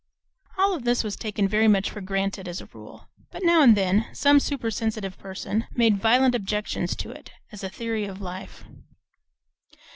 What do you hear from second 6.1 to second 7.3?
objections to it,